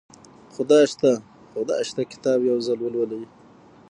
[0.55, 1.11] خدای شته
[1.53, 3.23] خدای شته کتاب یو ځل ولولئ